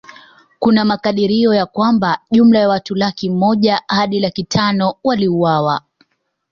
Kuna 0.59 0.85
makadirio 0.85 1.53
ya 1.53 1.65
kwamba 1.65 2.19
jumla 2.31 2.59
ya 2.59 2.69
watu 2.69 2.95
laki 2.95 3.29
moja 3.29 3.81
hadi 3.87 4.19
laki 4.19 4.43
tano 4.43 4.95
waliuawa 5.03 5.81